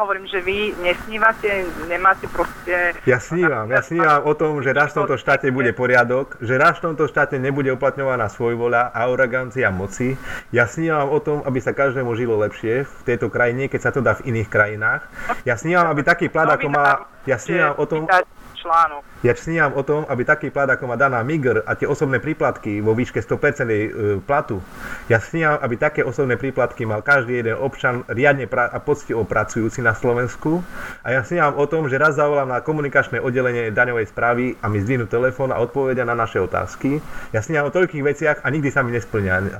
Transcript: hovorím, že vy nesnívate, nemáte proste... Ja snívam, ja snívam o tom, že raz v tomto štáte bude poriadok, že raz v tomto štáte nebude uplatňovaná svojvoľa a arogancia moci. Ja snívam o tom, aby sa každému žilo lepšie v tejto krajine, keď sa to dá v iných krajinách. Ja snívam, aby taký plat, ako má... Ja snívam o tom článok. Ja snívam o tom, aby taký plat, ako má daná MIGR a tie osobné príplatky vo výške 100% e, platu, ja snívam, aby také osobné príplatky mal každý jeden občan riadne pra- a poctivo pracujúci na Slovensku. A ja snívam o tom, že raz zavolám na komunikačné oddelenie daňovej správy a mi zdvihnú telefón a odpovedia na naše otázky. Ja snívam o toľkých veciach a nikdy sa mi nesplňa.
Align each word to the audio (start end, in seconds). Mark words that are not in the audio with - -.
hovorím, 0.00 0.26
že 0.26 0.40
vy 0.40 0.74
nesnívate, 0.82 1.64
nemáte 1.88 2.26
proste... 2.28 2.96
Ja 3.08 3.22
snívam, 3.22 3.68
ja 3.70 3.80
snívam 3.80 4.24
o 4.24 4.32
tom, 4.36 4.60
že 4.60 4.72
raz 4.72 4.92
v 4.92 5.04
tomto 5.04 5.16
štáte 5.20 5.48
bude 5.52 5.72
poriadok, 5.72 6.40
že 6.40 6.56
raz 6.56 6.78
v 6.80 6.92
tomto 6.92 7.08
štáte 7.08 7.36
nebude 7.36 7.72
uplatňovaná 7.72 8.28
svojvoľa 8.32 8.92
a 8.92 8.98
arogancia 9.08 9.68
moci. 9.72 10.18
Ja 10.52 10.66
snívam 10.66 11.08
o 11.12 11.18
tom, 11.22 11.40
aby 11.44 11.58
sa 11.62 11.76
každému 11.76 12.12
žilo 12.16 12.40
lepšie 12.40 12.84
v 12.84 13.00
tejto 13.06 13.30
krajine, 13.32 13.70
keď 13.70 13.80
sa 13.80 13.90
to 13.92 14.00
dá 14.04 14.16
v 14.18 14.32
iných 14.34 14.48
krajinách. 14.48 15.02
Ja 15.48 15.54
snívam, 15.56 15.88
aby 15.88 16.02
taký 16.04 16.28
plat, 16.28 16.48
ako 16.48 16.66
má... 16.72 17.08
Ja 17.26 17.42
snívam 17.42 17.74
o 17.74 17.84
tom 17.90 18.06
článok. 18.66 19.02
Ja 19.22 19.32
snívam 19.38 19.72
o 19.78 19.82
tom, 19.86 20.02
aby 20.10 20.26
taký 20.26 20.50
plat, 20.50 20.66
ako 20.66 20.90
má 20.90 20.96
daná 20.98 21.22
MIGR 21.22 21.62
a 21.62 21.78
tie 21.78 21.86
osobné 21.86 22.18
príplatky 22.18 22.82
vo 22.82 22.98
výške 22.98 23.22
100% 23.22 23.70
e, 23.70 23.78
platu, 24.26 24.58
ja 25.06 25.22
snívam, 25.22 25.54
aby 25.62 25.78
také 25.78 26.02
osobné 26.02 26.34
príplatky 26.34 26.82
mal 26.82 26.98
každý 26.98 27.38
jeden 27.38 27.54
občan 27.54 28.02
riadne 28.10 28.50
pra- 28.50 28.66
a 28.66 28.82
poctivo 28.82 29.22
pracujúci 29.22 29.78
na 29.78 29.94
Slovensku. 29.94 30.58
A 31.06 31.14
ja 31.14 31.22
snívam 31.22 31.54
o 31.54 31.66
tom, 31.70 31.86
že 31.86 31.94
raz 31.94 32.18
zavolám 32.18 32.50
na 32.50 32.58
komunikačné 32.58 33.22
oddelenie 33.22 33.70
daňovej 33.70 34.10
správy 34.10 34.58
a 34.58 34.66
mi 34.66 34.82
zdvihnú 34.82 35.06
telefón 35.06 35.54
a 35.54 35.62
odpovedia 35.62 36.02
na 36.02 36.18
naše 36.18 36.42
otázky. 36.42 36.98
Ja 37.30 37.38
snívam 37.38 37.70
o 37.70 37.74
toľkých 37.74 38.02
veciach 38.02 38.36
a 38.42 38.50
nikdy 38.50 38.74
sa 38.74 38.82
mi 38.82 38.90
nesplňa. 38.98 39.54